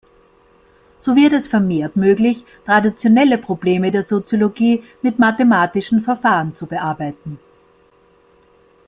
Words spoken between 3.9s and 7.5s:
der Soziologie mit mathematischen Verfahren zu bearbeiten.